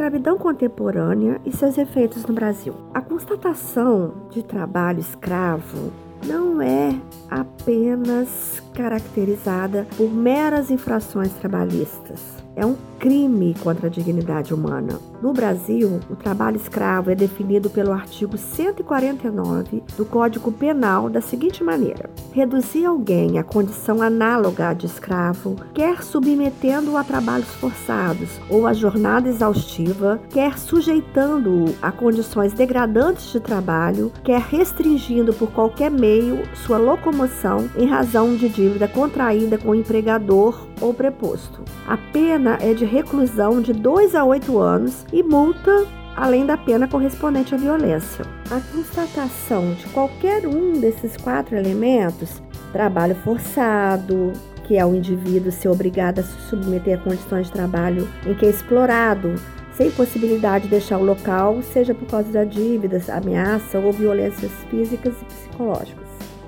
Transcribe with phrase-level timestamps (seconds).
[0.00, 2.74] Escravidão contemporânea e seus efeitos no Brasil.
[2.94, 5.92] A constatação de trabalho escravo
[6.26, 6.98] não é
[7.30, 12.40] apenas caracterizada por meras infrações trabalhistas.
[12.56, 15.00] É um crime contra a dignidade humana.
[15.22, 21.62] No Brasil, o trabalho escravo é definido pelo artigo 149 do Código Penal da seguinte
[21.62, 28.74] maneira: reduzir alguém à condição análoga de escravo, quer submetendo-o a trabalhos forçados ou a
[28.74, 36.76] jornada exaustiva, quer sujeitando-o a condições degradantes de trabalho, quer restringindo por qualquer meio sua
[36.76, 41.62] locomoção em razão de dívida contraída com o empregador ou preposto.
[41.86, 46.86] A pena é de reclusão de 2 a 8 anos e multa além da pena
[46.86, 48.26] correspondente à violência.
[48.50, 54.32] A constatação de qualquer um desses quatro elementos, trabalho forçado,
[54.64, 58.44] que é o indivíduo ser obrigado a se submeter a condições de trabalho em que
[58.44, 59.34] é explorado,
[59.72, 65.14] sem possibilidade de deixar o local, seja por causa de dívidas, ameaça ou violências físicas
[65.22, 65.99] e psicológicas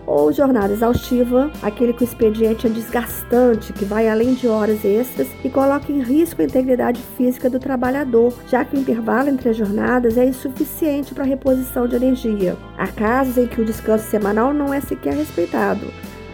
[0.06, 5.28] ou jornada exaustiva, aquele que o expediente é desgastante, que vai além de horas extras
[5.44, 9.56] e coloca em risco a integridade física do trabalhador, já que o intervalo entre as
[9.56, 12.56] jornadas é insuficiente para a reposição de energia.
[12.76, 15.86] Há casos em que o descanso semanal não é sequer respeitado.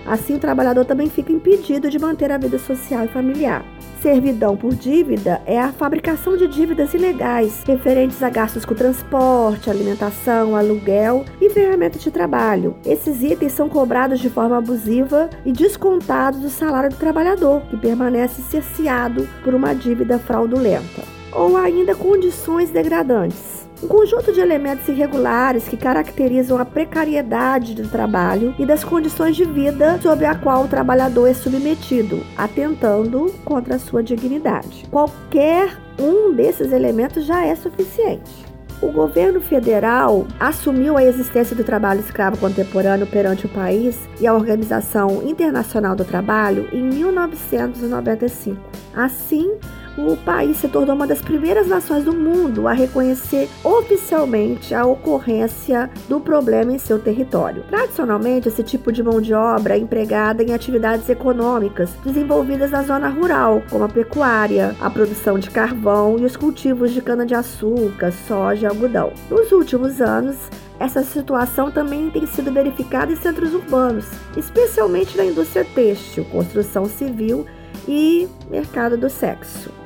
[0.07, 3.63] Assim, o trabalhador também fica impedido de manter a vida social e familiar.
[4.01, 10.55] Servidão por dívida é a fabricação de dívidas ilegais referentes a gastos com transporte, alimentação,
[10.55, 12.77] aluguel e ferramentas de trabalho.
[12.87, 18.41] Esses itens são cobrados de forma abusiva e descontados do salário do trabalhador, que permanece
[18.43, 21.03] cerceado por uma dívida fraudulenta.
[21.33, 28.55] Ou ainda condições degradantes um conjunto de elementos irregulares que caracterizam a precariedade do trabalho
[28.59, 33.79] e das condições de vida sob a qual o trabalhador é submetido, atentando contra a
[33.79, 34.85] sua dignidade.
[34.91, 38.49] Qualquer um desses elementos já é suficiente.
[38.81, 44.33] O governo federal assumiu a existência do trabalho escravo contemporâneo perante o país e a
[44.33, 48.57] Organização Internacional do Trabalho em 1995.
[48.95, 49.57] Assim,
[49.99, 55.91] o país se tornou uma das primeiras nações do mundo a reconhecer oficialmente a ocorrência
[56.09, 57.65] do problema em seu território.
[57.69, 63.09] Tradicionalmente, esse tipo de mão de obra é empregada em atividades econômicas desenvolvidas na zona
[63.09, 68.67] rural, como a pecuária, a produção de carvão e os cultivos de cana-de-açúcar, soja e
[68.67, 69.13] algodão.
[69.29, 70.37] Nos últimos anos,
[70.79, 74.07] essa situação também tem sido verificada em centros urbanos,
[74.37, 77.45] especialmente na indústria têxtil, construção civil
[77.89, 79.78] e mercado do sexo.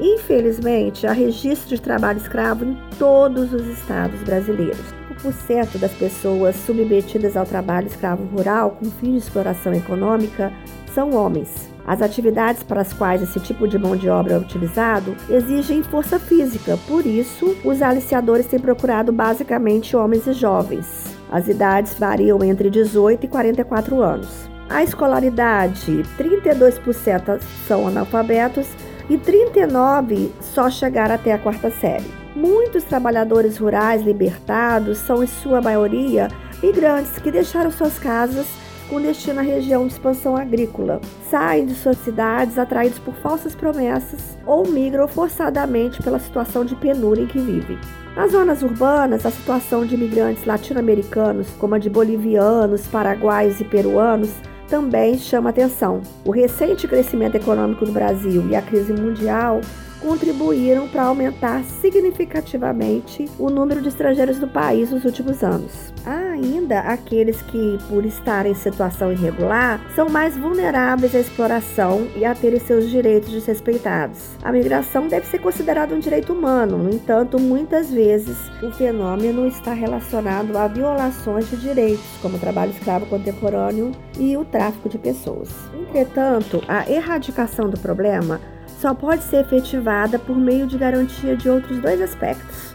[0.00, 4.80] Infelizmente, há registro de trabalho escravo em todos os estados brasileiros.
[5.22, 10.50] 5% das pessoas submetidas ao trabalho escravo rural com fins de exploração econômica
[10.94, 11.70] são homens.
[11.86, 16.18] As atividades para as quais esse tipo de mão de obra é utilizado exigem força
[16.18, 21.04] física, por isso, os aliciadores têm procurado basicamente homens e jovens.
[21.30, 24.48] As idades variam entre 18 e 44 anos.
[24.68, 28.68] A escolaridade: 32% são analfabetos
[29.10, 32.08] e 39 só chegaram até a quarta série.
[32.34, 36.28] Muitos trabalhadores rurais libertados são, em sua maioria,
[36.62, 38.46] migrantes que deixaram suas casas
[38.88, 44.36] com destino à região de expansão agrícola, saem de suas cidades atraídos por falsas promessas
[44.46, 47.78] ou migram forçadamente pela situação de penúria em que vivem.
[48.16, 54.30] Nas zonas urbanas, a situação de imigrantes latino-americanos, como a de bolivianos, paraguaios e peruanos,
[54.70, 56.00] também chama atenção.
[56.24, 59.60] O recente crescimento econômico do Brasil e a crise mundial
[60.00, 65.92] contribuíram para aumentar significativamente o número de estrangeiros do país nos últimos anos.
[66.04, 72.24] Há ainda aqueles que, por estar em situação irregular, são mais vulneráveis à exploração e
[72.24, 74.36] a terem seus direitos desrespeitados.
[74.42, 79.74] A migração deve ser considerada um direito humano, no entanto, muitas vezes o fenômeno está
[79.74, 85.50] relacionado a violações de direitos, como o trabalho escravo contemporâneo e o tráfico de pessoas.
[85.74, 88.40] Entretanto, a erradicação do problema
[88.80, 92.74] só pode ser efetivada por meio de garantia de outros dois aspectos: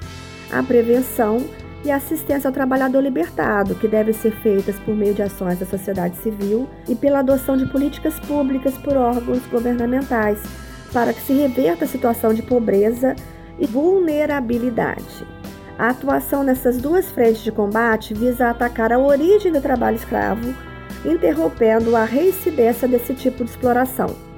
[0.52, 1.44] a prevenção
[1.84, 6.18] e assistência ao trabalhador libertado, que devem ser feitas por meio de ações da sociedade
[6.18, 10.42] civil e pela adoção de políticas públicas por órgãos governamentais,
[10.92, 13.16] para que se reverta a situação de pobreza
[13.60, 15.26] e vulnerabilidade.
[15.78, 20.56] A atuação nessas duas frentes de combate visa atacar a origem do trabalho escravo,
[21.04, 24.35] interrompendo a reincidência desse tipo de exploração.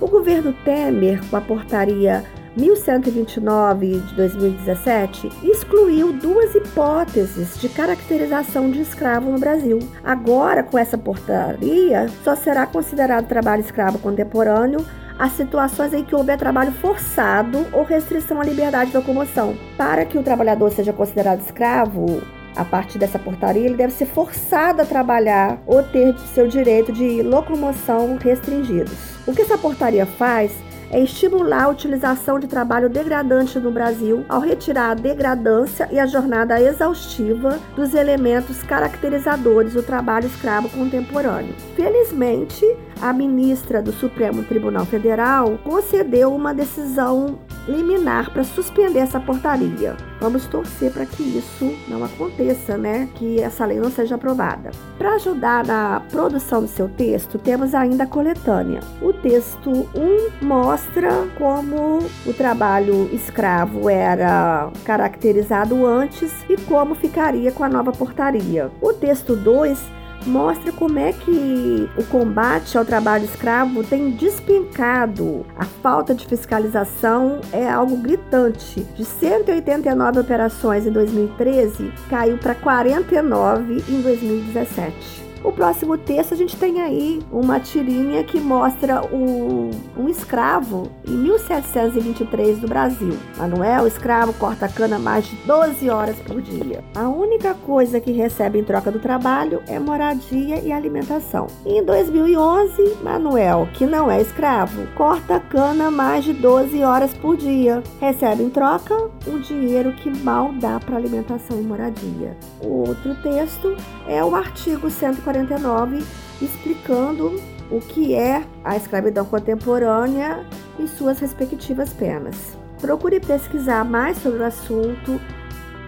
[0.00, 2.24] O governo Temer, com a portaria
[2.56, 9.78] 1129 de 2017 excluiu duas hipóteses de caracterização de escravo no Brasil.
[10.02, 14.84] Agora, com essa portaria, só será considerado trabalho escravo contemporâneo
[15.18, 19.54] as situações em que houver trabalho forçado ou restrição à liberdade de locomoção.
[19.76, 22.22] Para que o trabalhador seja considerado escravo,
[22.56, 27.22] a partir dessa portaria, ele deve ser forçado a trabalhar ou ter seu direito de
[27.22, 29.18] locomoção restringidos.
[29.26, 30.52] O que essa portaria faz
[30.90, 36.06] é estimular a utilização de trabalho degradante no Brasil ao retirar a degradância e a
[36.06, 41.54] jornada exaustiva dos elementos caracterizadores do trabalho escravo contemporâneo.
[41.76, 42.66] Felizmente,
[43.00, 49.96] a ministra do Supremo Tribunal Federal concedeu uma decisão liminar para suspender essa portaria.
[50.20, 53.08] Vamos torcer para que isso não aconteça, né?
[53.14, 54.70] Que essa lei não seja aprovada.
[54.98, 58.80] Para ajudar na produção do seu texto, temos ainda a coletânea.
[59.00, 67.64] O texto 1 mostra como o trabalho escravo era caracterizado antes e como ficaria com
[67.64, 68.70] a nova portaria.
[68.80, 75.46] O texto 2 mostra como é que o combate ao trabalho escravo tem despencado.
[75.56, 78.80] A falta de fiscalização é algo gritante.
[78.96, 85.29] De 189 operações em 2013, caiu para 49 em 2017.
[85.42, 91.12] O próximo texto a gente tem aí uma tirinha que mostra o, um escravo em
[91.12, 93.16] 1723 do Brasil.
[93.38, 96.84] Manuel, escravo, corta cana mais de 12 horas por dia.
[96.94, 101.46] A única coisa que recebe em troca do trabalho é moradia e alimentação.
[101.64, 107.82] Em 2011, Manuel, que não é escravo, corta cana mais de 12 horas por dia.
[107.98, 108.94] Recebe em troca
[109.26, 112.36] um dinheiro que mal dá para alimentação e moradia.
[112.62, 113.74] O outro texto
[114.06, 116.04] é o artigo 140 149,
[116.42, 117.40] explicando
[117.70, 120.44] o que é a escravidão contemporânea
[120.78, 122.58] e suas respectivas penas.
[122.80, 125.20] Procure pesquisar mais sobre o assunto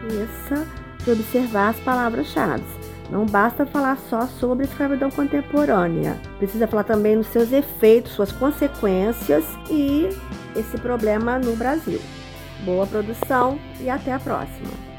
[0.07, 0.67] essa
[1.05, 2.63] de observar as palavras-chave.
[3.11, 9.45] Não basta falar só sobre escravidão contemporânea, precisa falar também nos seus efeitos, suas consequências
[9.71, 10.09] e
[10.57, 12.01] esse problema no Brasil.
[12.65, 14.92] Boa produção e até a próxima!